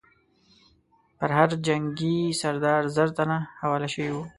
پر 1.17 1.29
هر 1.37 1.49
جنګي 1.67 2.17
سردار 2.41 2.81
زر 2.95 3.09
تنه 3.17 3.37
حواله 3.61 3.87
شوي 3.93 4.11
وو. 4.13 4.23